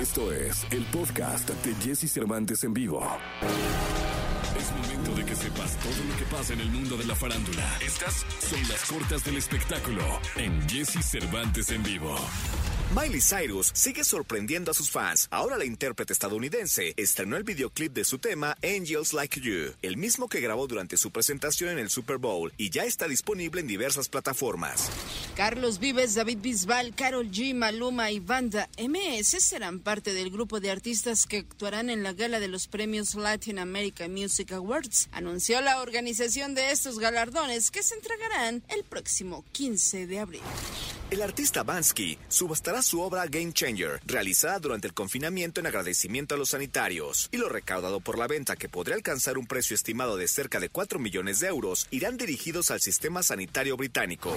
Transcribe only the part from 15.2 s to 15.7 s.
Ahora la